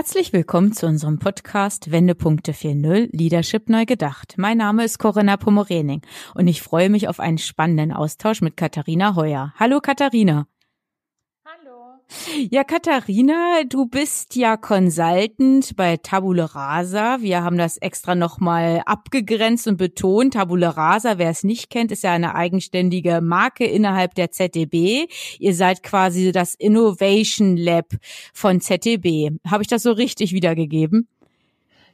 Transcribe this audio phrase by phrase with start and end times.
[0.00, 4.36] Herzlich willkommen zu unserem Podcast Wendepunkte 4.0 Leadership neu gedacht.
[4.38, 6.00] Mein Name ist Corinna Pomorening
[6.34, 9.52] und ich freue mich auf einen spannenden Austausch mit Katharina Heuer.
[9.58, 10.46] Hallo Katharina.
[12.50, 17.18] Ja, Katharina, du bist ja Consultant bei Tabula Rasa.
[17.20, 20.34] Wir haben das extra nochmal abgegrenzt und betont.
[20.34, 25.06] Tabula Rasa, wer es nicht kennt, ist ja eine eigenständige Marke innerhalb der ZDB.
[25.38, 27.86] Ihr seid quasi das Innovation Lab
[28.32, 29.30] von ZDB.
[29.48, 31.08] Habe ich das so richtig wiedergegeben?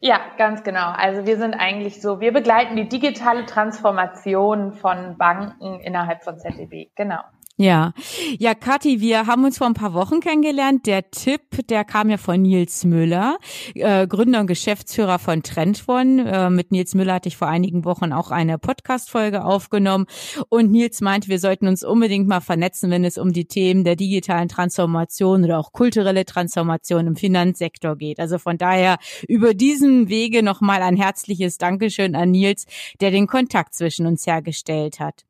[0.01, 0.91] Ja, ganz genau.
[0.91, 6.91] Also wir sind eigentlich so, wir begleiten die digitale Transformation von Banken innerhalb von ZDB.
[6.95, 7.21] Genau.
[7.59, 7.95] Ja,
[8.39, 10.85] ja, Kathi, wir haben uns vor ein paar Wochen kennengelernt.
[10.85, 13.39] Der Tipp, der kam ja von Nils Müller,
[13.75, 16.19] äh, Gründer und Geschäftsführer von Trendfon.
[16.19, 20.05] Äh, mit Nils Müller hatte ich vor einigen Wochen auch eine Podcast-Folge aufgenommen.
[20.51, 23.97] Und Nils meinte, wir sollten uns unbedingt mal vernetzen, wenn es um die Themen der
[23.97, 28.21] digitalen Transformation oder auch kulturelle Transformation im Finanzsektor geht.
[28.21, 32.67] Also von daher über diesen Wege nochmal ein herzliches Dankeschön an Nils,
[33.01, 35.25] der den Kontakt zwischen uns hergestellt hat.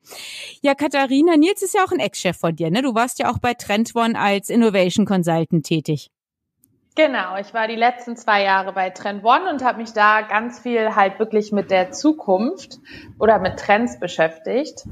[0.60, 2.82] Ja, Katharina, Nils ist ja auch ein Ex-Chef von dir, ne?
[2.82, 6.10] Du warst ja auch bei Trend One als Innovation Consultant tätig.
[6.96, 10.58] Genau, ich war die letzten zwei Jahre bei Trend One und habe mich da ganz
[10.58, 12.78] viel halt wirklich mit der Zukunft
[13.18, 14.84] oder mit Trends beschäftigt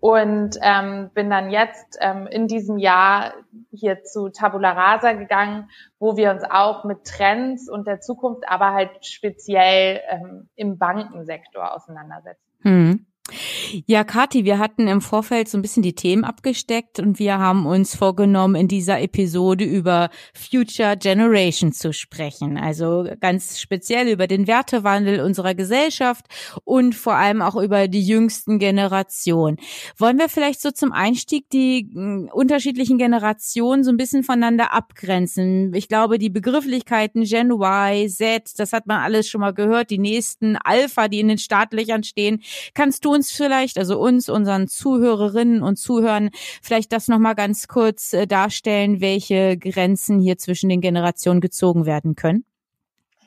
[0.00, 3.34] und ähm, bin dann jetzt ähm, in diesem Jahr
[3.70, 8.72] hier zu Tabula Rasa gegangen, wo wir uns auch mit Trends und der Zukunft, aber
[8.72, 12.42] halt speziell ähm, im Bankensektor auseinandersetzen.
[12.62, 13.06] Hm.
[13.86, 17.64] Ja, Kati, wir hatten im Vorfeld so ein bisschen die Themen abgesteckt und wir haben
[17.64, 22.58] uns vorgenommen, in dieser Episode über Future Generation zu sprechen.
[22.58, 26.26] Also ganz speziell über den Wertewandel unserer Gesellschaft
[26.64, 29.56] und vor allem auch über die jüngsten Generationen.
[29.96, 35.72] Wollen wir vielleicht so zum Einstieg die hm, unterschiedlichen Generationen so ein bisschen voneinander abgrenzen?
[35.72, 39.98] Ich glaube, die Begrifflichkeiten Gen Y, Z, das hat man alles schon mal gehört, die
[39.98, 42.42] nächsten Alpha, die in den Startlöchern stehen.
[42.74, 46.30] Kannst du uns vielleicht, also uns, unseren Zuhörerinnen und Zuhörern,
[46.62, 52.14] vielleicht das nochmal ganz kurz äh, darstellen, welche Grenzen hier zwischen den Generationen gezogen werden
[52.16, 52.44] können?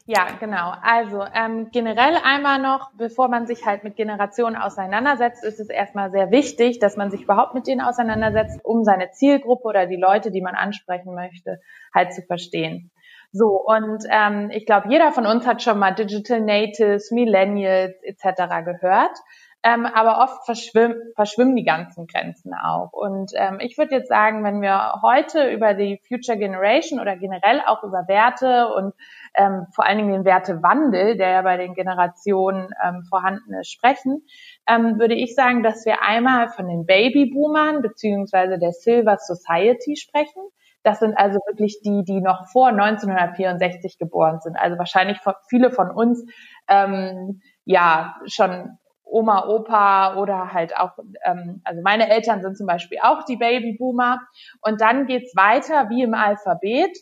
[0.09, 0.71] Ja, genau.
[0.83, 6.11] Also ähm, generell einmal noch, bevor man sich halt mit Generationen auseinandersetzt, ist es erstmal
[6.11, 10.31] sehr wichtig, dass man sich überhaupt mit denen auseinandersetzt, um seine Zielgruppe oder die Leute,
[10.31, 11.59] die man ansprechen möchte,
[11.93, 12.89] halt zu verstehen.
[13.33, 18.63] So, und ähm, ich glaube, jeder von uns hat schon mal Digital Natives, Millennials etc.
[18.63, 19.17] gehört.
[19.67, 22.93] Ähm, aber oft verschwimmen, verschwimmen die ganzen Grenzen auch.
[22.93, 27.61] Und ähm, ich würde jetzt sagen, wenn wir heute über die Future Generation oder generell
[27.65, 28.93] auch über Werte und
[29.35, 34.25] ähm, vor allen Dingen den Wertewandel, der ja bei den Generationen ähm, vorhanden ist, sprechen,
[34.69, 40.43] ähm, würde ich sagen, dass wir einmal von den Babyboomern beziehungsweise der Silver Society sprechen.
[40.83, 44.55] Das sind also wirklich die, die noch vor 1964 geboren sind.
[44.55, 46.23] Also wahrscheinlich viele von uns
[46.69, 48.77] ähm, ja schon
[49.09, 54.21] Oma, Opa oder halt auch, ähm, also meine Eltern sind zum Beispiel auch die Babyboomer.
[54.61, 56.95] Und dann geht's weiter wie im Alphabet.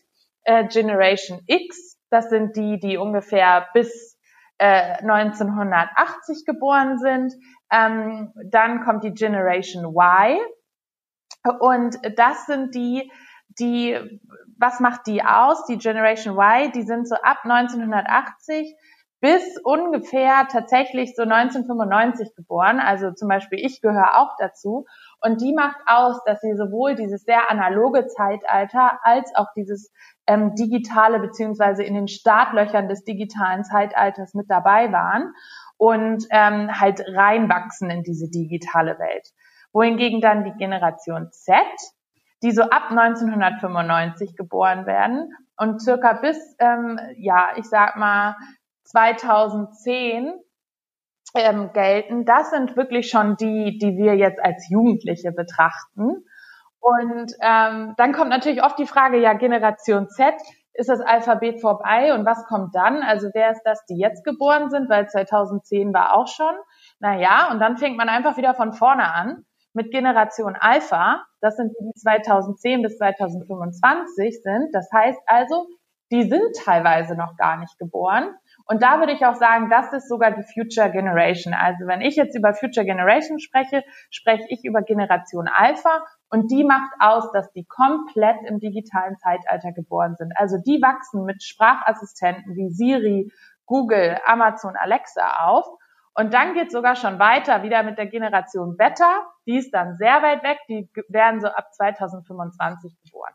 [0.43, 4.19] Äh, Generation X, das sind die, die ungefähr bis
[4.57, 7.33] äh, 1980 geboren sind.
[7.71, 10.39] Ähm, dann kommt die Generation Y.
[11.59, 13.11] Und das sind die,
[13.59, 14.19] die,
[14.57, 15.65] was macht die aus?
[15.65, 18.75] Die Generation Y, die sind so ab 1980
[19.25, 22.79] bis ungefähr tatsächlich so 1995 geboren.
[22.79, 24.85] Also zum Beispiel ich gehöre auch dazu.
[25.19, 29.91] Und die macht aus, dass sie sowohl dieses sehr analoge Zeitalter als auch dieses
[30.27, 35.33] ähm, digitale beziehungsweise in den Startlöchern des digitalen Zeitalters mit dabei waren
[35.77, 39.29] und ähm, halt reinwachsen in diese digitale Welt.
[39.73, 41.57] Wohingegen dann die Generation Z,
[42.43, 48.35] die so ab 1995 geboren werden und circa bis, ähm, ja, ich sag mal
[48.85, 50.33] 2010
[51.35, 56.23] ähm, gelten, das sind wirklich schon die, die wir jetzt als Jugendliche betrachten.
[56.79, 60.35] Und ähm, dann kommt natürlich oft die Frage, ja, Generation Z,
[60.75, 63.01] ist das Alphabet vorbei und was kommt dann?
[63.01, 66.53] Also wer ist das, die jetzt geboren sind, weil 2010 war auch schon.
[66.99, 71.25] Naja, und dann fängt man einfach wieder von vorne an mit Generation Alpha.
[71.41, 74.69] Das sind die, die 2010 bis 2025 sind.
[74.73, 75.67] Das heißt also,
[76.11, 78.35] die sind teilweise noch gar nicht geboren.
[78.67, 81.53] Und da würde ich auch sagen, das ist sogar die Future Generation.
[81.53, 86.63] Also wenn ich jetzt über Future Generation spreche, spreche ich über Generation Alpha und die
[86.63, 90.33] macht aus, dass die komplett im digitalen Zeitalter geboren sind.
[90.35, 93.31] Also die wachsen mit Sprachassistenten wie Siri,
[93.65, 95.65] Google, Amazon, Alexa auf.
[96.15, 99.27] Und dann geht sogar schon weiter wieder mit der Generation Beta.
[99.45, 100.57] Die ist dann sehr weit weg.
[100.69, 103.33] Die werden so ab 2025 geboren.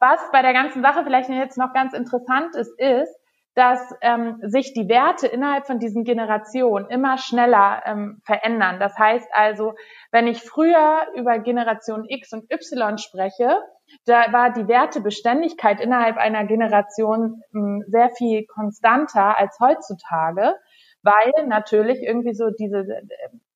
[0.00, 3.14] Was bei der ganzen Sache vielleicht jetzt noch ganz interessant ist, ist,
[3.56, 8.78] dass ähm, sich die Werte innerhalb von diesen Generationen immer schneller ähm, verändern.
[8.78, 9.72] Das heißt also,
[10.12, 13.58] wenn ich früher über Generation X und Y spreche,
[14.04, 20.56] da war die Wertebeständigkeit innerhalb einer Generation ähm, sehr viel konstanter als heutzutage,
[21.02, 22.86] weil natürlich irgendwie so diese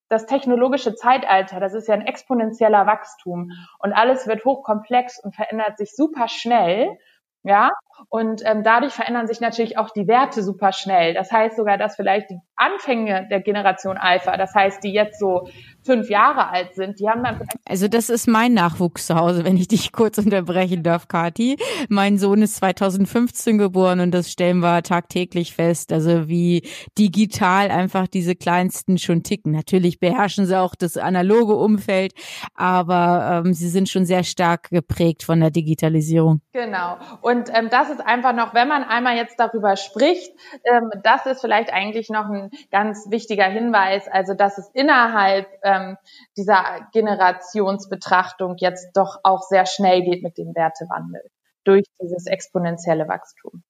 [0.08, 5.76] das technologische Zeitalter, das ist ja ein exponentieller Wachstum und alles wird hochkomplex und verändert
[5.76, 6.98] sich super schnell.
[7.42, 7.70] Ja,
[8.08, 11.14] und ähm, dadurch verändern sich natürlich auch die Werte super schnell.
[11.14, 15.48] Das heißt sogar, dass vielleicht die Anfänge der Generation Alpha, das heißt, die jetzt so
[15.84, 19.56] fünf Jahre alt sind, die haben dann Also das ist mein Nachwuchs zu Hause, wenn
[19.56, 21.56] ich dich kurz unterbrechen darf, Kati.
[21.88, 25.92] Mein Sohn ist 2015 geboren und das stellen wir tagtäglich fest.
[25.92, 26.68] Also wie
[26.98, 29.52] digital einfach diese Kleinsten schon ticken.
[29.52, 32.12] Natürlich beherrschen sie auch das analoge Umfeld,
[32.54, 36.40] aber ähm, sie sind schon sehr stark geprägt von der Digitalisierung.
[36.52, 36.98] Genau.
[37.22, 40.32] Und ähm, das ist einfach noch, wenn man einmal jetzt darüber spricht,
[40.64, 45.96] ähm, das ist vielleicht eigentlich noch ein ganz wichtiger Hinweis, also dass es innerhalb ähm,
[46.36, 51.22] dieser Generationsbetrachtung jetzt doch auch sehr schnell geht mit dem Wertewandel
[51.64, 53.62] durch dieses exponentielle Wachstum.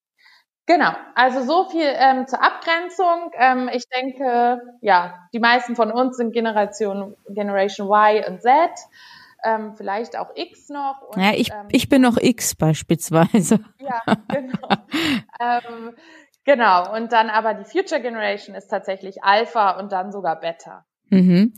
[0.66, 3.32] Genau, also so viel ähm, zur Abgrenzung.
[3.34, 8.70] Ähm, ich denke, ja, die meisten von uns sind Generation, Generation Y und Z
[9.44, 11.02] ähm, vielleicht auch X noch.
[11.08, 13.60] Und, ja, ich, ähm, ich bin noch X beispielsweise.
[13.78, 14.68] Ja, genau.
[15.40, 15.96] ähm,
[16.44, 16.94] genau.
[16.94, 20.84] Und dann aber die Future Generation ist tatsächlich Alpha und dann sogar Beta.
[21.10, 21.52] Mhm.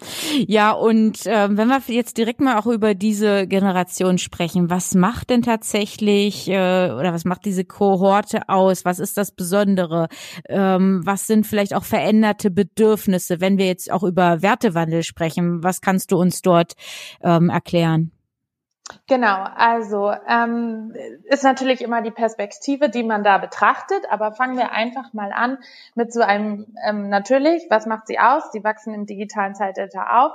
[0.46, 5.28] Ja, und äh, wenn wir jetzt direkt mal auch über diese Generation sprechen, was macht
[5.28, 8.86] denn tatsächlich äh, oder was macht diese Kohorte aus?
[8.86, 10.08] Was ist das Besondere?
[10.48, 15.62] Ähm, was sind vielleicht auch veränderte Bedürfnisse, wenn wir jetzt auch über Wertewandel sprechen?
[15.62, 16.72] Was kannst du uns dort
[17.22, 18.10] ähm, erklären?
[19.08, 20.94] Genau, also ähm,
[21.24, 25.58] ist natürlich immer die Perspektive, die man da betrachtet, aber fangen wir einfach mal an
[25.94, 28.50] mit so einem, ähm, natürlich, was macht sie aus?
[28.52, 30.32] Sie wachsen im digitalen Zeitalter auf.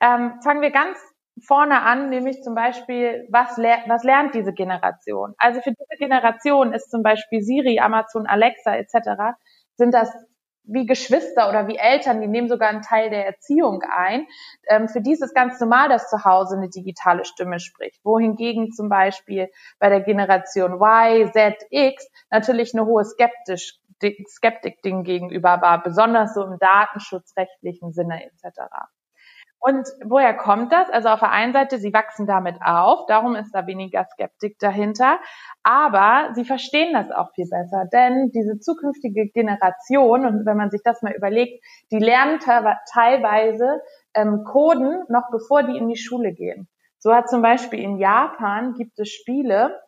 [0.00, 0.98] Ähm, fangen wir ganz
[1.40, 5.34] vorne an, nämlich zum Beispiel, was, ler was lernt diese Generation?
[5.38, 9.36] Also für diese Generation ist zum Beispiel Siri, Amazon, Alexa etc.
[9.76, 10.10] sind das
[10.64, 14.26] wie Geschwister oder wie Eltern, die nehmen sogar einen Teil der Erziehung ein.
[14.66, 18.04] Ähm, für die ist es ganz normal, dass zu Hause eine digitale Stimme spricht.
[18.04, 23.78] Wohingegen zum Beispiel bei der Generation Y, Z, X natürlich eine hohe Skeptisch,
[24.28, 28.60] Skeptik Ding gegenüber war, besonders so im datenschutzrechtlichen Sinne etc.
[29.66, 30.90] Und woher kommt das?
[30.90, 35.18] Also auf der einen Seite, sie wachsen damit auf, darum ist da weniger Skeptik dahinter,
[35.62, 40.82] aber sie verstehen das auch viel besser, denn diese zukünftige Generation, und wenn man sich
[40.84, 43.80] das mal überlegt, die lernen teilweise
[44.12, 46.68] ähm, Coden noch bevor die in die Schule gehen.
[46.98, 49.80] So hat zum Beispiel in Japan gibt es Spiele,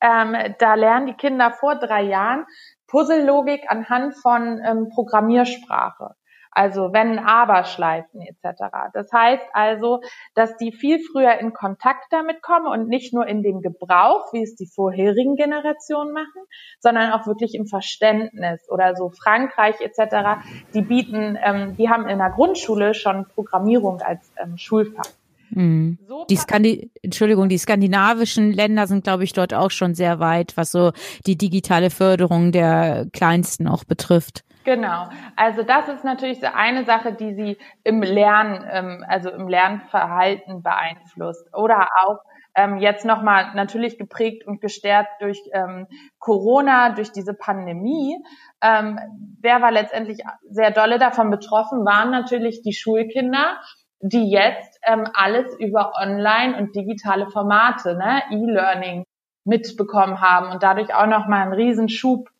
[0.00, 2.46] ähm, da lernen die Kinder vor drei Jahren
[2.86, 6.14] Puzzlelogik anhand von ähm, Programmiersprache
[6.54, 8.62] also wenn, aber Schleifen etc.
[8.92, 10.00] Das heißt also,
[10.34, 14.42] dass die viel früher in Kontakt damit kommen und nicht nur in dem Gebrauch, wie
[14.42, 16.42] es die vorherigen Generationen machen,
[16.78, 20.40] sondern auch wirklich im Verständnis oder so Frankreich etc.
[20.72, 25.10] Die bieten, ähm, die haben in der Grundschule schon Programmierung als ähm, Schulfach.
[25.50, 25.98] Mhm.
[26.06, 30.56] So die Skandi Entschuldigung, die skandinavischen Länder sind, glaube ich, dort auch schon sehr weit,
[30.56, 30.92] was so
[31.26, 34.44] die digitale Förderung der Kleinsten auch betrifft.
[34.64, 35.08] Genau.
[35.36, 40.62] Also das ist natürlich so eine Sache, die sie im Lernen, ähm, also im Lernverhalten
[40.62, 41.54] beeinflusst.
[41.54, 42.20] Oder auch
[42.56, 45.86] ähm, jetzt nochmal natürlich geprägt und gestärkt durch ähm,
[46.18, 48.16] Corona, durch diese Pandemie.
[48.62, 48.98] Ähm,
[49.40, 53.60] wer war letztendlich sehr dolle davon betroffen, waren natürlich die Schulkinder,
[54.00, 59.04] die jetzt ähm, alles über Online und digitale Formate, ne, E-Learning
[59.44, 62.30] mitbekommen haben und dadurch auch nochmal einen Riesenschub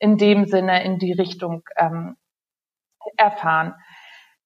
[0.00, 2.16] in dem Sinne in die Richtung ähm,
[3.16, 3.74] erfahren.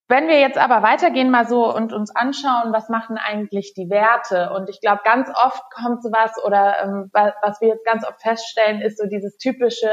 [0.07, 4.51] Wenn wir jetzt aber weitergehen mal so und uns anschauen, was machen eigentlich die Werte?
[4.51, 8.83] Und ich glaube, ganz oft kommt sowas oder ähm, was wir jetzt ganz oft feststellen,
[8.83, 9.91] ist so dieses typische,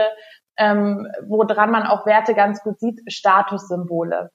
[0.58, 4.32] ähm, woran man auch Werte ganz gut sieht, Statussymbole.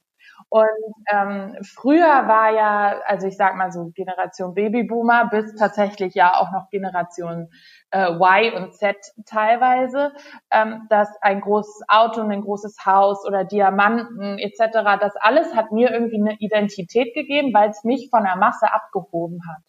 [0.48, 0.66] Und
[1.10, 6.52] ähm, früher war ja, also ich sag mal so Generation Babyboomer bis tatsächlich ja auch
[6.52, 7.50] noch Generation
[7.90, 10.12] äh, Y und Z teilweise,
[10.50, 15.72] ähm, dass ein großes Auto und ein großes Haus oder Diamanten etc., das alles hat
[15.72, 19.62] mir irgendwie eine Identität gegeben, weil es mich von der Masse abgehoben hat.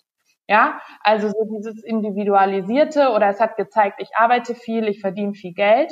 [0.49, 5.53] Ja, also so dieses individualisierte oder es hat gezeigt, ich arbeite viel, ich verdiene viel
[5.53, 5.91] Geld.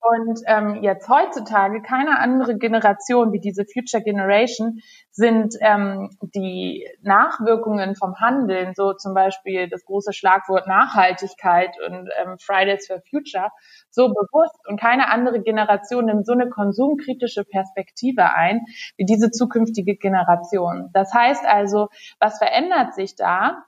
[0.00, 4.78] Und ähm, jetzt heutzutage keine andere Generation wie diese Future Generation
[5.10, 12.36] sind ähm, die Nachwirkungen vom Handeln, so zum Beispiel das große Schlagwort Nachhaltigkeit und ähm,
[12.38, 13.50] Fridays for Future,
[13.90, 14.56] so bewusst.
[14.68, 18.60] Und keine andere Generation nimmt so eine konsumkritische Perspektive ein
[18.96, 20.90] wie diese zukünftige Generation.
[20.92, 21.88] Das heißt also,
[22.20, 23.64] was verändert sich da?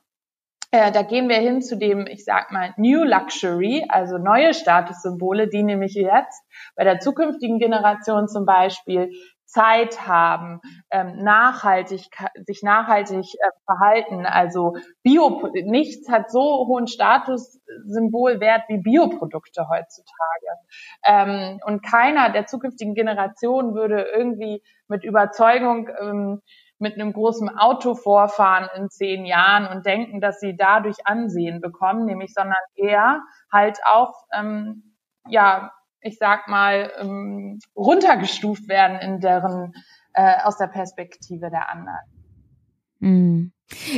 [0.73, 5.49] Äh, da gehen wir hin zu dem, ich sag mal, New Luxury, also neue Statussymbole,
[5.49, 6.43] die nämlich jetzt
[6.77, 9.11] bei der zukünftigen Generation zum Beispiel
[9.50, 10.61] Zeit haben,
[10.93, 12.07] ähm, nachhaltig,
[12.47, 14.25] sich nachhaltig äh, verhalten.
[14.25, 20.50] Also Bio, nichts hat so hohen Statussymbolwert wie Bioprodukte heutzutage.
[21.05, 26.43] Ähm, und keiner der zukünftigen Generationen würde irgendwie mit Überzeugung ähm,
[26.81, 32.07] mit einem großen Auto vorfahren in zehn Jahren und denken, dass sie dadurch Ansehen bekommen,
[32.07, 33.21] nämlich, sondern eher
[33.53, 34.97] halt auch, ähm,
[35.29, 39.75] ja, ich sag mal, ähm, runtergestuft werden in deren,
[40.15, 42.01] äh, aus der Perspektive der anderen.
[43.01, 43.53] Mhm.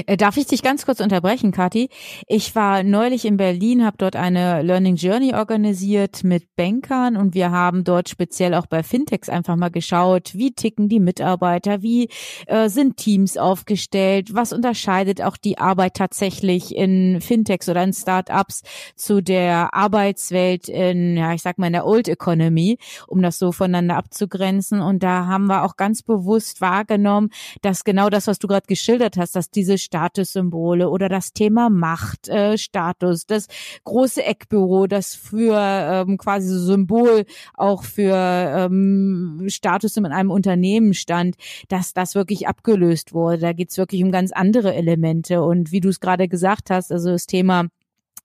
[0.07, 1.89] Äh, darf ich dich ganz kurz unterbrechen, Kathi?
[2.27, 7.51] Ich war neulich in Berlin, habe dort eine Learning Journey organisiert mit Bankern und wir
[7.51, 12.09] haben dort speziell auch bei Fintechs einfach mal geschaut, wie ticken die Mitarbeiter, wie
[12.47, 18.63] äh, sind Teams aufgestellt, was unterscheidet auch die Arbeit tatsächlich in Fintechs oder in Startups
[18.97, 23.53] zu der Arbeitswelt in, ja, ich sag mal in der Old Economy, um das so
[23.53, 24.81] voneinander abzugrenzen.
[24.81, 27.31] Und da haben wir auch ganz bewusst wahrgenommen,
[27.63, 31.71] dass genau das, was du gerade geschildert hast, dass die diese Statussymbole oder das Thema
[31.71, 33.47] Macht, äh, Status, das
[33.85, 40.95] große Eckbüro, das für ähm, quasi so Symbol auch für ähm, Status in einem Unternehmen
[40.95, 41.37] stand,
[41.69, 43.39] dass das wirklich abgelöst wurde.
[43.39, 45.43] Da geht's wirklich um ganz andere Elemente.
[45.43, 47.69] Und wie du es gerade gesagt hast, also das Thema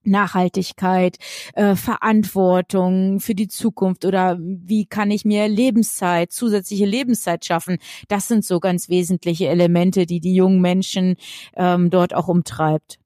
[0.08, 1.18] Nachhaltigkeit,
[1.54, 7.78] äh, Verantwortung für die Zukunft oder wie kann ich mir Lebenszeit, zusätzliche Lebenszeit schaffen?
[8.08, 11.16] Das sind so ganz wesentliche Elemente, die die jungen Menschen
[11.56, 13.00] ähm, dort auch umtreibt.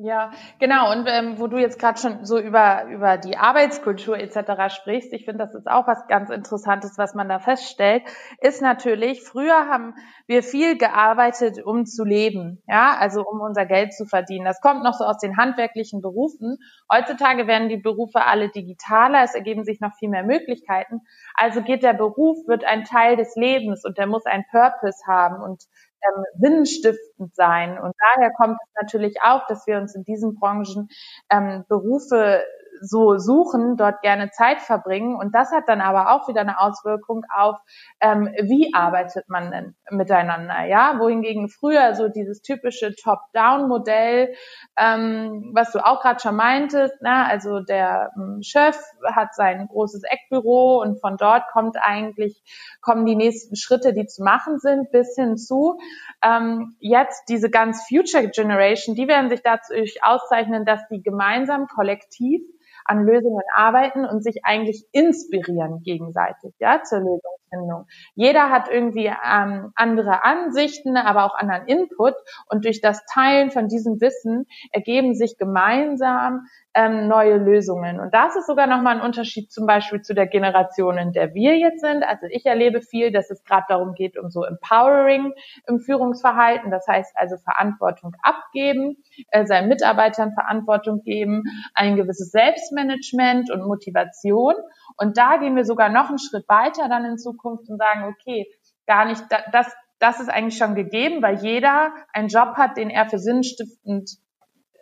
[0.00, 0.92] Ja, genau.
[0.92, 4.72] Und ähm, wo du jetzt gerade schon so über über die Arbeitskultur etc.
[4.72, 8.04] sprichst, ich finde, das ist auch was ganz Interessantes, was man da feststellt,
[8.40, 9.94] ist natürlich: Früher haben
[10.28, 14.44] wir viel gearbeitet, um zu leben, ja, also um unser Geld zu verdienen.
[14.44, 16.58] Das kommt noch so aus den handwerklichen Berufen.
[16.92, 21.00] Heutzutage werden die Berufe alle digitaler, es ergeben sich noch viel mehr Möglichkeiten.
[21.34, 25.42] Also geht der Beruf wird ein Teil des Lebens und der muss ein Purpose haben
[25.42, 25.64] und
[26.02, 27.78] ähm, sinnstiftend sein.
[27.78, 30.88] Und daher kommt es natürlich auch, dass wir uns in diesen Branchen
[31.30, 32.42] ähm, Berufe
[32.80, 35.16] so suchen, dort gerne Zeit verbringen.
[35.16, 37.56] Und das hat dann aber auch wieder eine Auswirkung auf,
[38.00, 40.98] ähm, wie arbeitet man denn miteinander, ja?
[40.98, 44.34] Wohingegen früher so dieses typische Top-Down-Modell,
[44.76, 47.26] ähm, was du auch gerade schon meintest, ne?
[47.26, 52.42] also der ähm, Chef hat sein großes Eckbüro und von dort kommt eigentlich,
[52.80, 55.78] kommen die nächsten Schritte, die zu machen sind, bis hin zu
[56.22, 62.42] ähm, jetzt diese ganz Future Generation, die werden sich dadurch auszeichnen, dass die gemeinsam kollektiv
[62.88, 67.86] an Lösungen arbeiten und sich eigentlich inspirieren gegenseitig, ja, zur Lösungsfindung.
[68.14, 72.14] Jeder hat irgendwie ähm, andere Ansichten, aber auch anderen Input
[72.48, 76.46] und durch das Teilen von diesem Wissen ergeben sich gemeinsam
[76.78, 77.98] ähm, neue Lösungen.
[77.98, 81.58] Und das ist sogar nochmal ein Unterschied zum Beispiel zu der Generation, in der wir
[81.58, 82.04] jetzt sind.
[82.04, 85.32] Also ich erlebe viel, dass es gerade darum geht, um so Empowering
[85.66, 86.70] im Führungsverhalten.
[86.70, 91.42] Das heißt also Verantwortung abgeben, äh, seinen Mitarbeitern Verantwortung geben,
[91.74, 94.54] ein gewisses Selbstmanagement und Motivation.
[94.96, 98.46] Und da gehen wir sogar noch einen Schritt weiter dann in Zukunft und sagen, okay,
[98.86, 99.66] gar nicht, das,
[99.98, 104.20] das ist eigentlich schon gegeben, weil jeder einen Job hat, den er für sinnstiftend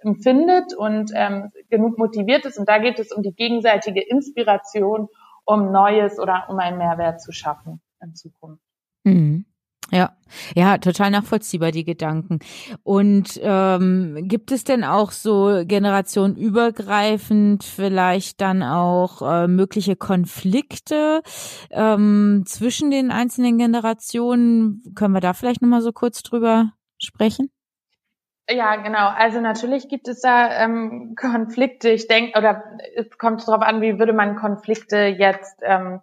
[0.06, 2.58] empfindet und ähm, genug motiviert ist.
[2.58, 5.08] Und da geht es um die gegenseitige Inspiration,
[5.44, 8.62] um Neues oder um einen Mehrwert zu schaffen in Zukunft.
[9.04, 9.46] Mhm.
[9.92, 10.16] Ja,
[10.56, 12.40] ja, total nachvollziehbar die Gedanken.
[12.82, 21.22] Und ähm, gibt es denn auch so generationenübergreifend vielleicht dann auch äh, mögliche Konflikte
[21.70, 24.82] ähm, zwischen den einzelnen Generationen?
[24.96, 27.50] Können wir da vielleicht nochmal so kurz drüber sprechen?
[28.48, 29.08] Ja, genau.
[29.08, 31.88] Also natürlich gibt es da ähm, Konflikte.
[31.90, 32.62] Ich denke, oder
[32.94, 36.00] es kommt darauf an, wie würde man Konflikte jetzt ähm,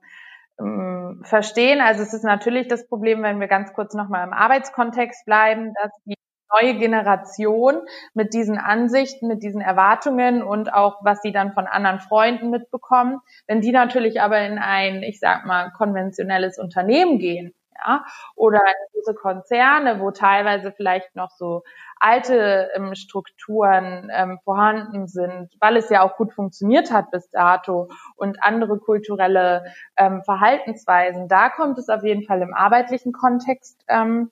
[0.60, 1.82] ähm, verstehen.
[1.82, 5.92] Also es ist natürlich das Problem, wenn wir ganz kurz nochmal im Arbeitskontext bleiben, dass
[6.06, 6.16] die
[6.62, 7.82] neue Generation
[8.14, 13.20] mit diesen Ansichten, mit diesen Erwartungen und auch was sie dann von anderen Freunden mitbekommen,
[13.48, 17.54] wenn die natürlich aber in ein, ich sag mal, konventionelles Unternehmen gehen,
[17.86, 21.64] ja, oder in große Konzerne, wo teilweise vielleicht noch so
[22.04, 27.90] alte ähm, Strukturen ähm, vorhanden sind, weil es ja auch gut funktioniert hat bis dato
[28.18, 29.64] und andere kulturelle
[29.96, 31.30] ähm, Verhaltensweisen.
[31.30, 34.32] Da kommt es auf jeden Fall im arbeitlichen Kontext ähm,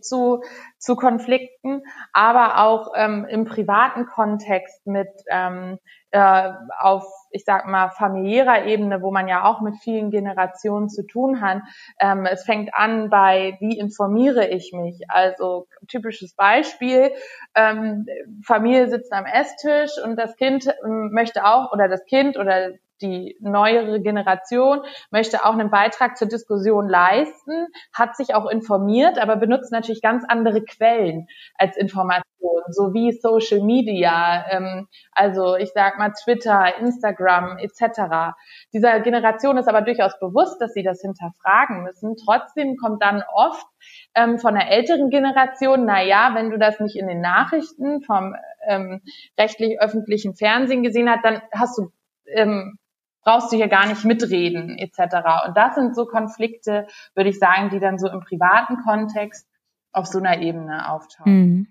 [0.00, 0.42] zu,
[0.78, 1.82] zu Konflikten,
[2.12, 5.78] aber auch ähm, im privaten Kontext mit ähm,
[6.16, 11.06] äh, auf ich sag mal, familiärer Ebene, wo man ja auch mit vielen Generationen zu
[11.06, 11.62] tun hat.
[12.00, 15.02] Ähm, es fängt an bei, wie informiere ich mich?
[15.08, 17.12] Also typisches Beispiel,
[17.54, 18.06] ähm,
[18.42, 22.70] Familie sitzt am Esstisch und das Kind ähm, möchte auch, oder das Kind oder
[23.02, 24.80] die neuere Generation
[25.10, 30.24] möchte auch einen Beitrag zur Diskussion leisten, hat sich auch informiert, aber benutzt natürlich ganz
[30.26, 32.24] andere Quellen als Information,
[32.68, 38.34] so wie Social Media, ähm, also ich sag mal Twitter, Instagram etc.
[38.72, 42.16] Dieser Generation ist aber durchaus bewusst, dass sie das hinterfragen müssen.
[42.16, 43.66] Trotzdem kommt dann oft
[44.14, 48.34] ähm, von der älteren Generation, na ja, wenn du das nicht in den Nachrichten vom
[48.66, 49.02] ähm,
[49.38, 51.90] rechtlich-öffentlichen Fernsehen gesehen hast, dann hast du
[52.26, 52.78] ähm,
[53.26, 55.46] brauchst du hier gar nicht mitreden etc.
[55.46, 59.46] Und das sind so Konflikte, würde ich sagen, die dann so im privaten Kontext
[59.92, 61.32] auf so einer Ebene auftauchen.
[61.32, 61.66] Mhm.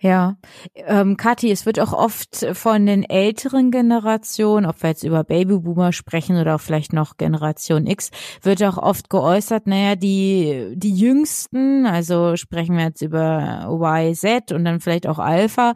[0.00, 0.36] Ja,
[0.74, 5.92] ähm, Kathi, es wird auch oft von den älteren Generationen, ob wir jetzt über Babyboomer
[5.92, 8.10] sprechen oder vielleicht noch Generation X,
[8.42, 14.52] wird auch oft geäußert, naja, die, die Jüngsten, also sprechen wir jetzt über Y, Z
[14.52, 15.74] und dann vielleicht auch Alpha,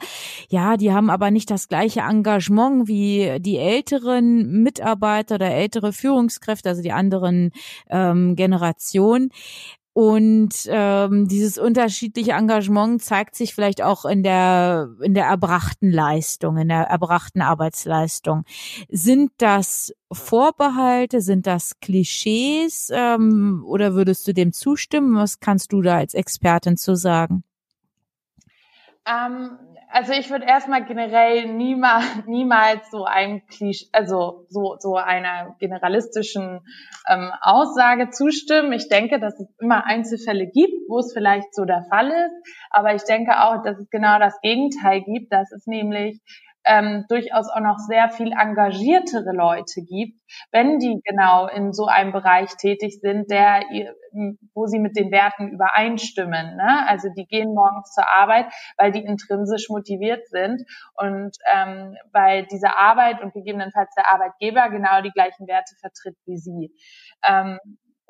[0.48, 6.70] ja, die haben aber nicht das gleiche Engagement wie die älteren Mitarbeiter oder ältere Führungskräfte,
[6.70, 7.52] also die anderen
[7.88, 9.30] ähm, Generationen.
[9.98, 16.56] Und ähm, dieses unterschiedliche Engagement zeigt sich vielleicht auch in der in der erbrachten Leistung,
[16.56, 18.44] in der erbrachten Arbeitsleistung.
[18.88, 25.16] Sind das Vorbehalte, sind das Klischees ähm, oder würdest du dem zustimmen?
[25.16, 27.42] Was kannst du da als Expertin zu sagen?
[29.08, 29.58] Ähm,
[29.90, 36.60] also ich würde erstmal generell niemals, niemals so einem Klisch, also so, so einer generalistischen
[37.08, 38.72] ähm, Aussage zustimmen.
[38.72, 42.54] Ich denke, dass es immer Einzelfälle gibt, wo es vielleicht so der Fall ist.
[42.70, 46.20] Aber ich denke auch, dass es genau das Gegenteil gibt, dass es nämlich
[46.68, 50.20] ähm, durchaus auch noch sehr viel engagiertere Leute gibt,
[50.52, 53.62] wenn die genau in so einem Bereich tätig sind, der,
[54.54, 56.56] wo sie mit den Werten übereinstimmen.
[56.56, 56.86] Ne?
[56.86, 60.62] Also die gehen morgens zur Arbeit, weil die intrinsisch motiviert sind
[60.94, 66.36] und ähm, weil diese Arbeit und gegebenenfalls der Arbeitgeber genau die gleichen Werte vertritt wie
[66.36, 66.74] sie.
[67.26, 67.58] Ähm,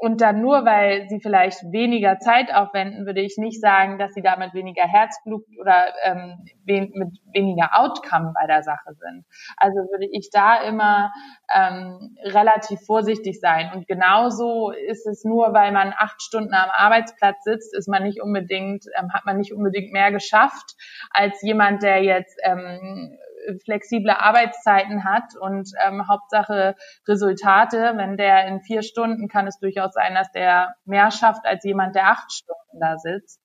[0.00, 4.22] und dann nur, weil sie vielleicht weniger Zeit aufwenden, würde ich nicht sagen, dass sie
[4.22, 9.24] damit weniger Herzblut oder ähm, wen, mit weniger Outcome bei der Sache sind.
[9.56, 11.10] Also würde ich da immer
[11.52, 13.72] ähm, relativ vorsichtig sein.
[13.74, 18.22] Und genauso ist es nur, weil man acht Stunden am Arbeitsplatz sitzt, ist man nicht
[18.22, 20.76] unbedingt, ähm, hat man nicht unbedingt mehr geschafft
[21.10, 23.18] als jemand, der jetzt ähm,
[23.64, 26.74] flexible Arbeitszeiten hat und ähm, Hauptsache
[27.06, 27.94] Resultate.
[27.96, 31.94] Wenn der in vier Stunden kann es durchaus sein, dass der mehr schafft als jemand,
[31.94, 33.40] der acht Stunden da sitzt.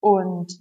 [0.00, 0.52] Und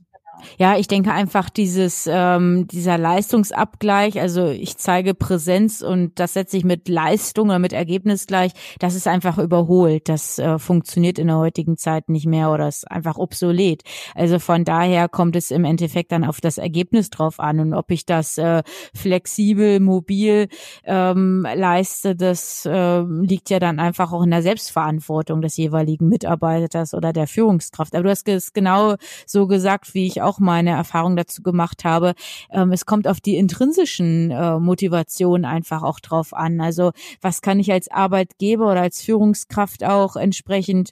[0.58, 6.58] ja, ich denke einfach dieses ähm, dieser Leistungsabgleich, also ich zeige Präsenz und das setze
[6.58, 10.10] ich mit Leistung oder mit Ergebnis gleich, das ist einfach überholt.
[10.10, 13.84] Das äh, funktioniert in der heutigen Zeit nicht mehr oder ist einfach obsolet.
[14.16, 17.92] Also von daher kommt es im Endeffekt dann auf das Ergebnis drauf an und ob
[17.92, 20.48] ich das äh, flexibel, mobil
[20.84, 26.94] ähm, leiste, das äh, liegt ja dann einfach auch in der Selbstverantwortung des jeweiligen Mitarbeiters
[26.94, 27.96] oder der Führungskraft.
[27.96, 28.96] Aber du hast es genau
[29.26, 32.14] so gesagt, wie ich auch auch meine Erfahrung dazu gemacht habe.
[32.52, 36.62] Ähm, es kommt auf die intrinsischen äh, Motivationen einfach auch drauf an.
[36.62, 40.92] Also was kann ich als Arbeitgeber oder als Führungskraft auch entsprechend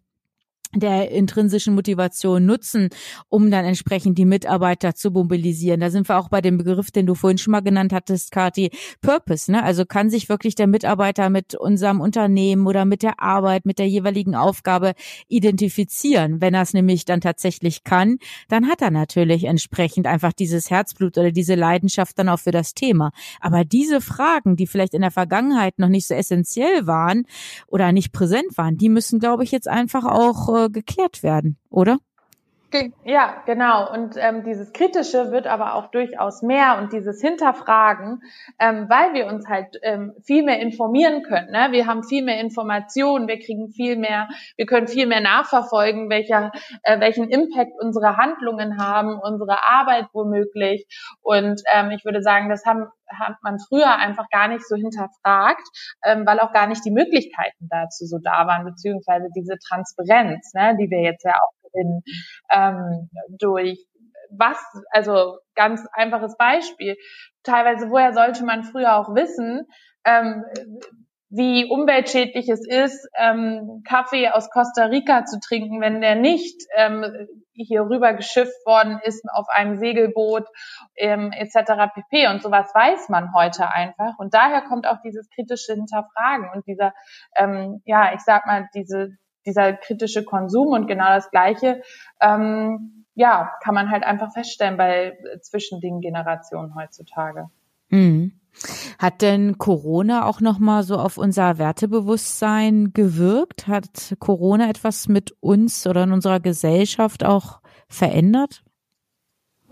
[0.80, 2.90] der intrinsischen Motivation nutzen,
[3.30, 5.80] um dann entsprechend die Mitarbeiter zu mobilisieren.
[5.80, 8.72] Da sind wir auch bei dem Begriff, den du vorhin schon mal genannt hattest, Kati,
[9.02, 9.52] Purpose.
[9.52, 9.64] Ne?
[9.64, 13.88] Also kann sich wirklich der Mitarbeiter mit unserem Unternehmen oder mit der Arbeit, mit der
[13.88, 14.94] jeweiligen Aufgabe
[15.28, 16.42] identifizieren.
[16.42, 18.18] Wenn er es nämlich dann tatsächlich kann,
[18.50, 22.74] dann hat er natürlich entsprechend einfach dieses Herzblut oder diese Leidenschaft dann auch für das
[22.74, 23.12] Thema.
[23.40, 27.24] Aber diese Fragen, die vielleicht in der Vergangenheit noch nicht so essentiell waren
[27.68, 32.00] oder nicht präsent waren, die müssen, glaube ich, jetzt einfach auch äh, geklärt werden, oder?
[33.04, 33.92] Ja, genau.
[33.92, 38.22] Und ähm, dieses Kritische wird aber auch durchaus mehr und dieses Hinterfragen,
[38.60, 41.52] ähm, weil wir uns halt ähm, viel mehr informieren können.
[41.52, 41.68] Ne?
[41.72, 46.52] Wir haben viel mehr Informationen, wir kriegen viel mehr, wir können viel mehr nachverfolgen, welcher,
[46.84, 50.86] äh, welchen Impact unsere Handlungen haben, unsere Arbeit womöglich.
[51.22, 55.68] Und ähm, ich würde sagen, das haben hat man früher einfach gar nicht so hinterfragt,
[56.04, 60.76] ähm, weil auch gar nicht die Möglichkeiten dazu so da waren, beziehungsweise diese Transparenz, ne,
[60.80, 62.04] die wir jetzt ja auch gewinnen,
[62.52, 63.86] ähm, durch
[64.38, 64.58] was,
[64.92, 66.96] also ganz einfaches Beispiel.
[67.44, 69.68] Teilweise, woher sollte man früher auch wissen,
[70.04, 70.44] ähm,
[71.30, 77.04] wie umweltschädlich es ist, ähm, Kaffee aus Costa Rica zu trinken, wenn der nicht ähm,
[77.54, 80.46] hier rüber geschifft worden ist auf einem Segelboot
[80.96, 81.94] ähm, etc.
[81.94, 82.28] pp.
[82.28, 84.18] Und sowas weiß man heute einfach.
[84.18, 86.94] Und daher kommt auch dieses kritische Hinterfragen und dieser,
[87.36, 91.82] ähm, ja, ich sag mal, diese, dieser kritische Konsum und genau das Gleiche.
[92.22, 97.50] Ähm, ja, kann man halt einfach feststellen bei zwischen den Generationen heutzutage.
[97.90, 98.40] Mhm.
[99.00, 103.68] Hat denn Corona auch noch mal so auf unser Wertebewusstsein gewirkt?
[103.68, 108.64] Hat Corona etwas mit uns oder in unserer Gesellschaft auch verändert?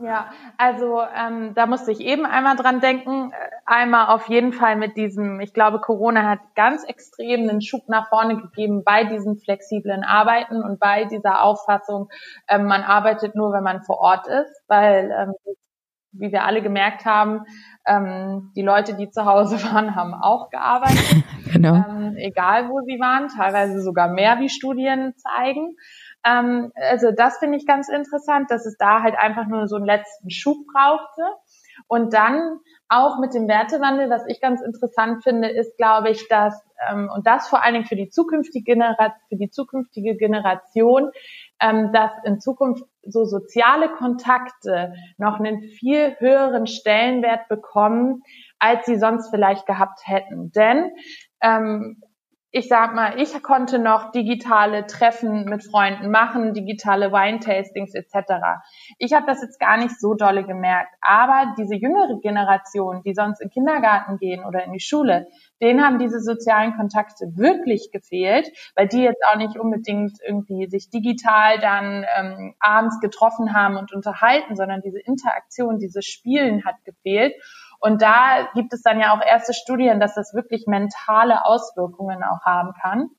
[0.04, 3.32] Ja, also ähm, da musste ich eben einmal dran denken.
[3.66, 8.10] Einmal auf jeden Fall mit diesem, ich glaube, Corona hat ganz extrem einen Schub nach
[8.10, 12.10] vorne gegeben bei diesem flexiblen Arbeiten und bei dieser Auffassung,
[12.50, 15.56] ähm, man arbeitet nur, wenn man vor Ort ist, weil ähm,
[16.14, 17.46] wie wir alle gemerkt haben,
[17.86, 21.24] ähm, die Leute, die zu Hause waren, haben auch gearbeitet.
[21.52, 21.76] genau.
[21.76, 25.76] Ähm, egal wo sie waren, teilweise sogar mehr, wie Studien zeigen.
[26.26, 29.86] Ähm, also das finde ich ganz interessant, dass es da halt einfach nur so einen
[29.86, 31.22] letzten Schub brauchte.
[31.88, 36.64] Und dann auch mit dem Wertewandel, was ich ganz interessant finde, ist, glaube ich, dass,
[36.88, 41.12] ähm, und das vor allen Dingen für die zukünftige, Genera für die zukünftige Generation,
[41.60, 48.22] ähm, dass in Zukunft so soziale Kontakte noch einen viel höheren Stellenwert bekommen,
[48.60, 50.52] als sie sonst vielleicht gehabt hätten.
[50.52, 50.92] Denn
[51.42, 52.02] ähm,
[52.56, 58.62] ich sag mal, ich konnte noch digitale Treffen mit Freunden machen, digitale Wine-Tastings etc.
[59.00, 63.42] Ich habe das jetzt gar nicht so dolle gemerkt, aber diese jüngere Generation, die sonst
[63.42, 65.26] in den Kindergarten gehen oder in die Schule,
[65.64, 70.92] denen haben diese sozialen Kontakte wirklich gefehlt, weil die jetzt auch nicht unbedingt irgendwie sich
[70.92, 77.34] digital dann ähm, abends getroffen haben und unterhalten, sondern diese Interaktion, dieses Spielen hat gefehlt.
[77.84, 82.46] Und da gibt es dann ja auch erste Studien, dass das wirklich mentale Auswirkungen auch
[82.46, 83.10] haben kann.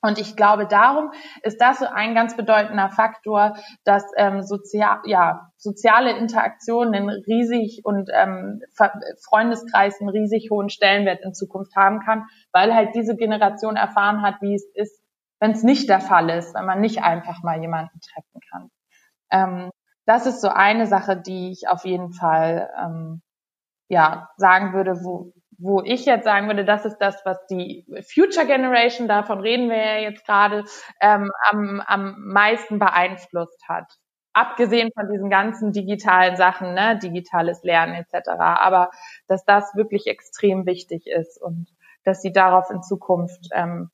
[0.00, 5.50] Und ich glaube, darum ist das so ein ganz bedeutender Faktor, dass ähm, sozial, ja,
[5.58, 8.62] soziale Interaktionen einen riesig und ähm,
[9.28, 14.36] Freundeskreis einen riesig hohen Stellenwert in Zukunft haben kann, weil halt diese Generation erfahren hat,
[14.40, 15.04] wie es ist,
[15.38, 18.70] wenn es nicht der Fall ist, wenn man nicht einfach mal jemanden treffen kann.
[19.30, 19.70] Ähm,
[20.06, 23.22] das ist so eine Sache, die ich auf jeden Fall ähm,
[23.92, 28.46] ja, sagen würde, wo, wo ich jetzt sagen würde, das ist das, was die Future
[28.46, 30.64] Generation, davon reden wir ja jetzt gerade,
[31.02, 33.98] ähm, am, am meisten beeinflusst hat.
[34.32, 38.30] Abgesehen von diesen ganzen digitalen Sachen, ne, digitales Lernen etc.
[38.38, 38.90] Aber
[39.28, 41.68] dass das wirklich extrem wichtig ist und
[42.02, 43.90] dass sie darauf in Zukunft ähm,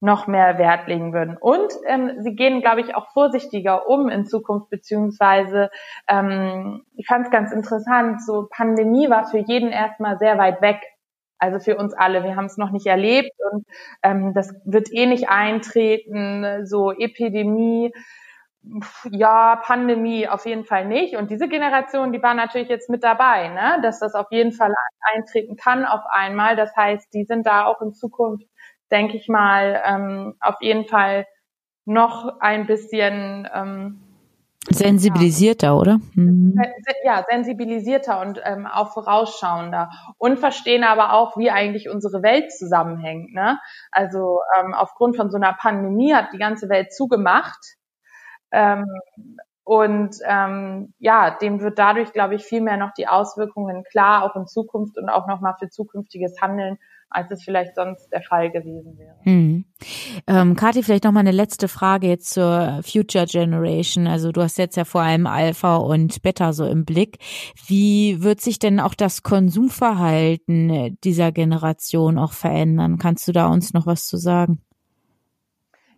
[0.00, 1.36] noch mehr Wert legen würden.
[1.38, 5.70] Und ähm, sie gehen, glaube ich, auch vorsichtiger um in Zukunft, beziehungsweise
[6.08, 10.80] ähm, ich fand es ganz interessant, so Pandemie war für jeden erstmal sehr weit weg.
[11.38, 12.24] Also für uns alle.
[12.24, 13.66] Wir haben es noch nicht erlebt und
[14.02, 17.92] ähm, das wird eh nicht eintreten, so Epidemie.
[19.10, 21.14] Ja, Pandemie auf jeden Fall nicht.
[21.14, 23.78] Und diese Generation, die war natürlich jetzt mit dabei, ne?
[23.82, 24.72] dass das auf jeden Fall
[25.14, 26.56] eintreten kann auf einmal.
[26.56, 28.46] Das heißt, die sind da auch in Zukunft
[28.90, 31.26] denke ich mal, ähm, auf jeden Fall
[31.84, 34.00] noch ein bisschen ähm,
[34.68, 35.74] sensibilisierter, ja.
[35.74, 35.98] oder?
[36.14, 36.60] Mhm.
[37.04, 43.32] Ja, sensibilisierter und ähm, auch vorausschauender und verstehen aber auch, wie eigentlich unsere Welt zusammenhängt.
[43.32, 43.58] Ne?
[43.92, 47.76] Also ähm, aufgrund von so einer Pandemie hat die ganze Welt zugemacht.
[48.50, 48.86] Ähm,
[49.62, 54.36] und ähm, ja, dem wird dadurch, glaube ich, viel mehr noch die Auswirkungen klar, auch
[54.36, 58.98] in Zukunft und auch nochmal für zukünftiges Handeln als es vielleicht sonst der Fall gewesen
[58.98, 59.16] wäre.
[59.22, 59.64] Hm.
[60.26, 64.06] Ähm, Kathi, vielleicht noch mal eine letzte Frage jetzt zur Future Generation.
[64.06, 67.18] Also du hast jetzt ja vor allem Alpha und Beta so im Blick.
[67.66, 72.98] Wie wird sich denn auch das Konsumverhalten dieser Generation auch verändern?
[72.98, 74.60] Kannst du da uns noch was zu sagen?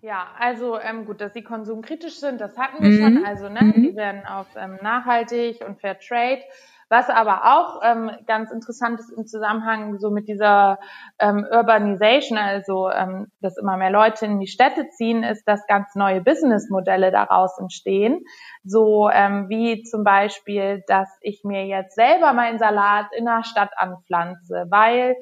[0.01, 2.99] Ja, also ähm, gut, dass sie konsumkritisch sind, das hatten wir mhm.
[2.99, 3.25] schon.
[3.27, 3.83] Also ne, mhm.
[3.83, 6.43] die werden auf ähm, nachhaltig und Fair Trade
[6.91, 10.79] Was aber auch ähm, ganz interessant ist im Zusammenhang so mit dieser
[11.19, 15.95] ähm, Urbanization, also ähm, dass immer mehr Leute in die Städte ziehen, ist, dass ganz
[15.95, 18.25] neue Businessmodelle daraus entstehen.
[18.65, 23.71] So ähm, wie zum Beispiel, dass ich mir jetzt selber meinen Salat in der Stadt
[23.77, 25.17] anpflanze, weil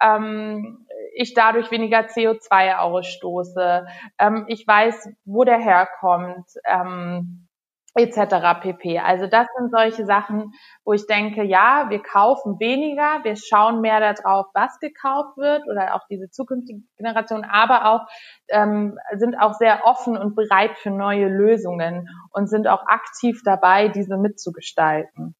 [0.00, 3.86] ähm, ich dadurch weniger CO2 ausstoße.
[4.18, 6.46] Ähm, ich weiß, wo der herkommt.
[6.64, 7.47] Ähm,
[7.94, 8.60] etc.
[8.60, 8.98] pp.
[8.98, 10.52] Also das sind solche Sachen,
[10.84, 15.94] wo ich denke, ja, wir kaufen weniger, wir schauen mehr darauf, was gekauft wird oder
[15.94, 18.06] auch diese zukünftige Generation, aber auch
[18.48, 23.88] ähm, sind auch sehr offen und bereit für neue Lösungen und sind auch aktiv dabei,
[23.88, 25.34] diese mitzugestalten.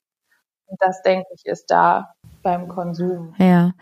[0.66, 3.34] Und das, denke ich, ist da beim Konsum.
[3.38, 3.72] Ja.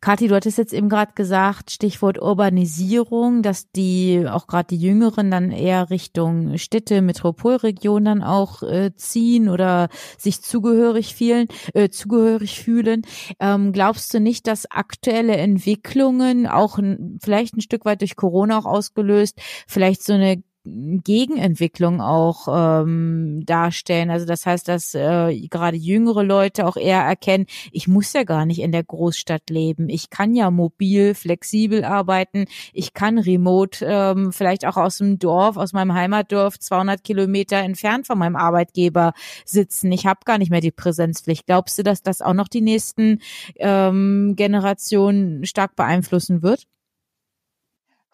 [0.00, 5.30] Kathi, du hattest jetzt eben gerade gesagt, Stichwort Urbanisierung, dass die, auch gerade die Jüngeren
[5.30, 11.48] dann eher Richtung Städte, Metropolregionen dann auch äh, ziehen oder sich zugehörig fühlen.
[11.74, 13.02] Äh, zugehörig fühlen.
[13.40, 16.78] Ähm, glaubst du nicht, dass aktuelle Entwicklungen, auch
[17.22, 24.10] vielleicht ein Stück weit durch Corona auch ausgelöst, vielleicht so eine Gegenentwicklung auch ähm, darstellen.
[24.10, 28.46] Also das heißt, dass äh, gerade jüngere Leute auch eher erkennen, ich muss ja gar
[28.46, 29.88] nicht in der Großstadt leben.
[29.88, 32.46] Ich kann ja mobil, flexibel arbeiten.
[32.72, 38.06] Ich kann remote ähm, vielleicht auch aus dem Dorf, aus meinem Heimatdorf, 200 Kilometer entfernt
[38.06, 39.12] von meinem Arbeitgeber
[39.44, 39.92] sitzen.
[39.92, 41.46] Ich habe gar nicht mehr die Präsenzpflicht.
[41.46, 43.20] Glaubst du, dass das auch noch die nächsten
[43.56, 46.66] ähm, Generationen stark beeinflussen wird?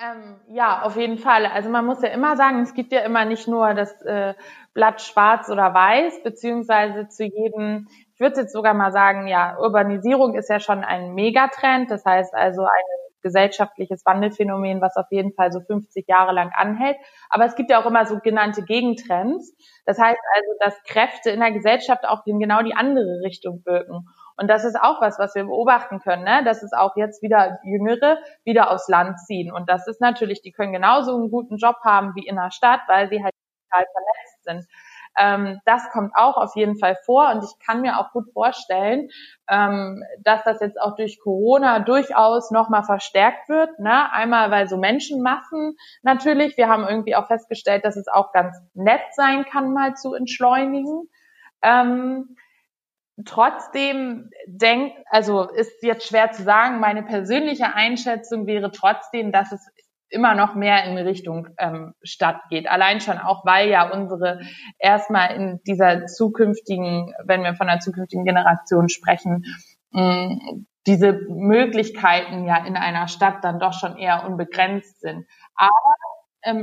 [0.03, 1.47] Ähm, ja, auf jeden Fall.
[1.47, 4.35] Also man muss ja immer sagen, es gibt ja immer nicht nur das äh,
[4.75, 10.35] Blatt schwarz oder weiß, beziehungsweise zu jedem, ich würde jetzt sogar mal sagen, ja, Urbanisierung
[10.35, 11.91] ist ja schon ein Megatrend.
[11.91, 16.97] Das heißt also ein gesellschaftliches Wandelphänomen, was auf jeden Fall so 50 Jahre lang anhält.
[17.31, 19.55] Aber es gibt ja auch immer sogenannte Gegentrends.
[19.87, 24.09] Das heißt also, dass Kräfte in der Gesellschaft auch in genau die andere Richtung wirken.
[24.37, 26.43] Und das ist auch was, was wir beobachten können, ne?
[26.45, 29.53] dass es auch jetzt wieder Jüngere wieder aufs Land ziehen.
[29.53, 32.81] Und das ist natürlich, die können genauso einen guten Job haben wie in der Stadt,
[32.89, 33.35] weil sie halt
[33.71, 34.67] total vernetzt sind.
[35.19, 39.11] Ähm, das kommt auch auf jeden Fall vor und ich kann mir auch gut vorstellen,
[39.49, 43.79] ähm, dass das jetzt auch durch Corona durchaus nochmal verstärkt wird.
[43.79, 44.11] Ne?
[44.13, 49.03] Einmal, weil so Menschenmassen natürlich, wir haben irgendwie auch festgestellt, dass es auch ganz nett
[49.13, 51.09] sein kann, mal zu entschleunigen.
[51.61, 52.37] Ähm,
[53.25, 59.67] trotzdem denkt, also ist jetzt schwer zu sagen, meine persönliche Einschätzung wäre trotzdem, dass es
[60.09, 62.69] immer noch mehr in Richtung ähm, Stadt geht.
[62.69, 64.41] Allein schon auch, weil ja unsere
[64.79, 69.45] erstmal in dieser zukünftigen, wenn wir von einer zukünftigen Generation sprechen,
[69.91, 70.39] mh,
[70.87, 75.27] diese Möglichkeiten ja in einer Stadt dann doch schon eher unbegrenzt sind.
[75.55, 75.71] Aber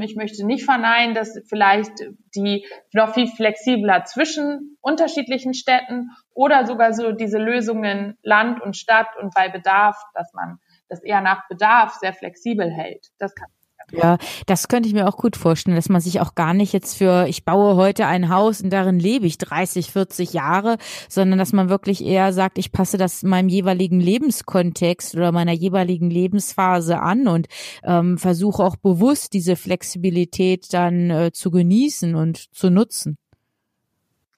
[0.02, 1.92] ich möchte nicht verneinen, dass vielleicht
[2.36, 9.16] die noch viel flexibler zwischen unterschiedlichen Städten oder sogar so diese Lösungen Land und Stadt
[9.22, 13.08] und bei Bedarf, dass man das eher nach Bedarf sehr flexibel hält.
[13.20, 13.48] Das kann
[13.92, 16.98] ja, das könnte ich mir auch gut vorstellen, dass man sich auch gar nicht jetzt
[16.98, 21.54] für, ich baue heute ein Haus und darin lebe ich 30, 40 Jahre, sondern dass
[21.54, 27.28] man wirklich eher sagt, ich passe das meinem jeweiligen Lebenskontext oder meiner jeweiligen Lebensphase an
[27.28, 27.48] und
[27.84, 33.18] ähm, versuche auch bewusst diese Flexibilität dann äh, zu genießen und zu nutzen.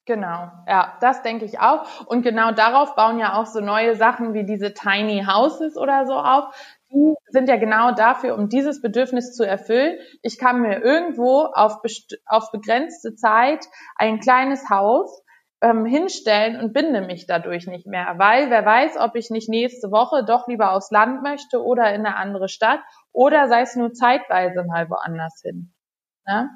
[0.04, 2.06] Genau, ja, das denke ich auch.
[2.06, 6.14] Und genau darauf bauen ja auch so neue Sachen wie diese Tiny Houses oder so
[6.14, 6.52] auf,
[6.92, 9.98] die sind ja genau dafür, um dieses Bedürfnis zu erfüllen.
[10.22, 11.78] Ich kann mir irgendwo auf,
[12.26, 13.64] auf begrenzte Zeit
[13.96, 15.22] ein kleines Haus
[15.62, 19.90] ähm, hinstellen und binde mich dadurch nicht mehr, weil wer weiß, ob ich nicht nächste
[19.90, 22.80] Woche doch lieber aufs Land möchte oder in eine andere Stadt
[23.12, 25.72] oder sei es nur zeitweise mal woanders hin.
[26.26, 26.50] Ne?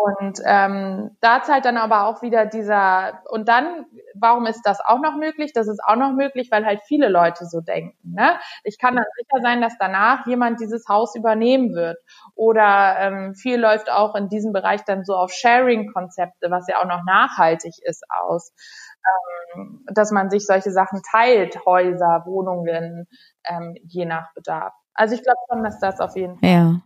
[0.00, 3.84] Und ähm, da zahlt dann aber auch wieder dieser, und dann,
[4.14, 5.52] warum ist das auch noch möglich?
[5.52, 8.14] Das ist auch noch möglich, weil halt viele Leute so denken.
[8.14, 8.38] Ne?
[8.62, 11.98] Ich kann dann sicher sein, dass danach jemand dieses Haus übernehmen wird.
[12.36, 16.86] Oder ähm, viel läuft auch in diesem Bereich dann so auf Sharing-Konzepte, was ja auch
[16.86, 18.52] noch nachhaltig ist, aus.
[19.56, 23.08] Ähm, dass man sich solche Sachen teilt, Häuser, Wohnungen,
[23.44, 24.74] ähm, je nach Bedarf.
[24.94, 26.48] Also ich glaube schon, dass das auf jeden Fall.
[26.50, 26.80] Ja.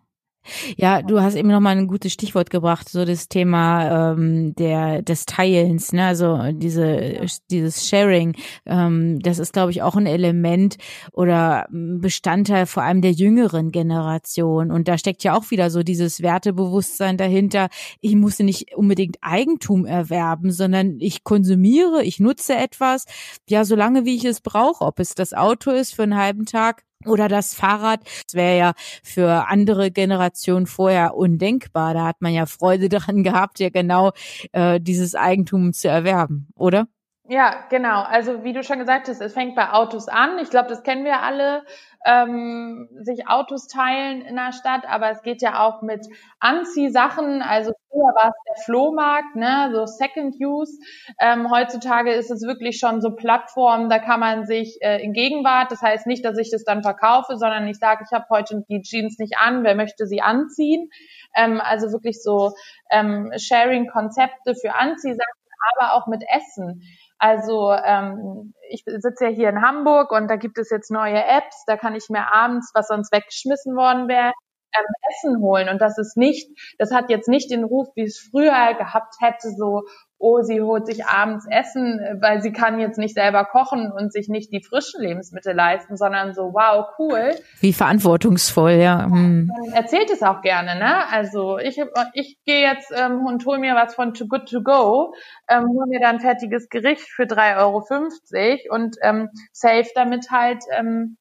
[0.76, 5.02] Ja, du hast eben noch mal ein gutes Stichwort gebracht, so das Thema ähm, der
[5.02, 6.06] des Teilens, ne?
[6.06, 8.34] Also diese dieses Sharing,
[8.66, 10.76] ähm, das ist, glaube ich, auch ein Element
[11.12, 14.70] oder Bestandteil vor allem der jüngeren Generation.
[14.70, 17.68] Und da steckt ja auch wieder so dieses Wertebewusstsein dahinter.
[18.00, 23.04] Ich muss nicht unbedingt Eigentum erwerben, sondern ich konsumiere, ich nutze etwas,
[23.48, 26.82] ja, solange wie ich es brauche, ob es das Auto ist für einen halben Tag
[27.06, 28.00] oder das Fahrrad.
[28.26, 31.94] Das wäre ja für andere Generationen vorher undenkbar.
[31.94, 34.12] Da hat man ja Freude daran gehabt, ja genau
[34.52, 36.86] äh, dieses Eigentum zu erwerben, oder?
[37.32, 38.02] Ja, genau.
[38.02, 40.38] Also wie du schon gesagt hast, es fängt bei Autos an.
[40.38, 41.64] Ich glaube, das kennen wir alle,
[42.04, 46.06] ähm, sich Autos teilen in der Stadt, aber es geht ja auch mit
[46.40, 47.40] Anziehsachen.
[47.40, 50.78] Also früher war es der Flohmarkt, ne, so Second Use.
[51.18, 55.72] Ähm, heutzutage ist es wirklich schon so Plattformen, da kann man sich äh, in Gegenwart,
[55.72, 58.82] das heißt nicht, dass ich das dann verkaufe, sondern ich sage, ich habe heute die
[58.82, 60.90] Jeans nicht an, wer möchte sie anziehen?
[61.34, 62.52] Ähm, also wirklich so
[62.90, 65.32] ähm, Sharing-Konzepte für Anziehsachen,
[65.78, 66.82] aber auch mit Essen.
[67.22, 71.62] Also ähm, ich sitze ja hier in Hamburg und da gibt es jetzt neue Apps,
[71.68, 74.32] da kann ich mir abends, was sonst weggeschmissen worden wäre,
[74.76, 75.68] ähm, Essen holen.
[75.68, 79.50] Und das ist nicht, das hat jetzt nicht den Ruf, wie es früher gehabt hätte,
[79.56, 79.82] so,
[80.22, 84.28] oh, sie holt sich abends Essen, weil sie kann jetzt nicht selber kochen und sich
[84.28, 87.34] nicht die frischen Lebensmittel leisten, sondern so, wow, cool.
[87.58, 89.04] Wie verantwortungsvoll, ja.
[89.04, 89.50] Hm.
[89.74, 91.10] Erzählt es auch gerne, ne?
[91.10, 91.82] Also ich,
[92.14, 95.12] ich gehe jetzt ähm, und hol mir was von Too Good To Go,
[95.48, 101.16] ähm, hol mir dann fertiges Gericht für 3,50 Euro und ähm, save damit halt ähm,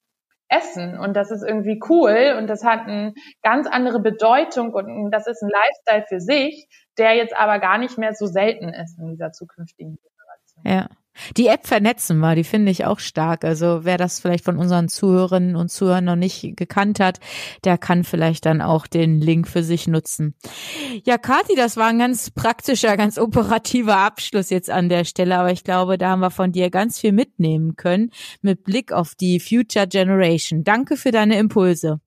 [0.52, 5.26] Essen und das ist irgendwie cool und das hat eine ganz andere Bedeutung und das
[5.26, 9.10] ist ein Lifestyle für sich, der jetzt aber gar nicht mehr so selten ist in
[9.10, 10.64] dieser zukünftigen Generation.
[10.66, 10.90] Ja.
[11.36, 13.44] Die App vernetzen wir, die finde ich auch stark.
[13.44, 17.20] Also wer das vielleicht von unseren Zuhörerinnen und Zuhörern noch nicht gekannt hat,
[17.66, 20.36] der kann vielleicht dann auch den Link für sich nutzen.
[21.04, 25.52] Ja, Kathi, das war ein ganz praktischer, ganz operativer Abschluss jetzt an der Stelle, aber
[25.52, 29.42] ich glaube, da haben wir von dir ganz viel mitnehmen können mit Blick auf die
[29.42, 30.64] Future Generation.
[30.64, 32.00] Danke für deine Impulse.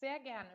[0.00, 0.53] Sehr gerne.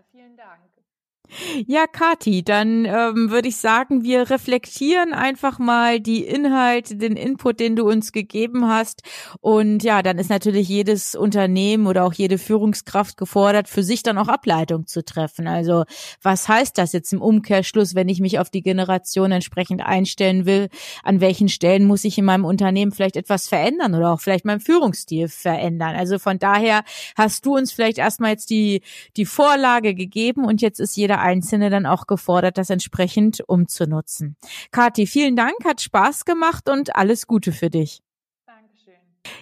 [1.67, 7.59] Ja, Kati, dann ähm, würde ich sagen, wir reflektieren einfach mal die Inhalte, den Input,
[7.59, 9.03] den du uns gegeben hast.
[9.39, 14.17] Und ja, dann ist natürlich jedes Unternehmen oder auch jede Führungskraft gefordert, für sich dann
[14.17, 15.47] auch Ableitung zu treffen.
[15.47, 15.83] Also
[16.21, 20.69] was heißt das jetzt im Umkehrschluss, wenn ich mich auf die Generation entsprechend einstellen will?
[21.03, 24.61] An welchen Stellen muss ich in meinem Unternehmen vielleicht etwas verändern oder auch vielleicht meinen
[24.61, 25.95] Führungsstil verändern?
[25.95, 26.83] Also von daher
[27.15, 28.81] hast du uns vielleicht erstmal jetzt die,
[29.15, 34.35] die Vorlage gegeben und jetzt ist jeder Einzelne dann auch gefordert, das entsprechend umzunutzen.
[34.71, 38.01] Kathi, vielen Dank, hat Spaß gemacht und alles Gute für dich.
[38.45, 38.93] Dankeschön.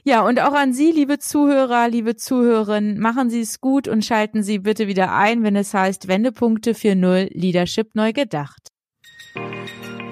[0.03, 4.43] Ja, und auch an Sie, liebe Zuhörer, liebe Zuhörerinnen, machen Sie es gut und schalten
[4.43, 8.69] Sie bitte wieder ein, wenn es heißt Wendepunkte 4.0 Leadership neu gedacht.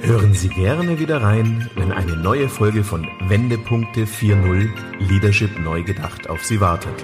[0.01, 6.30] Hören Sie gerne wieder rein, wenn eine neue Folge von Wendepunkte 4.0 Leadership neu gedacht
[6.30, 7.04] auf Sie wartet.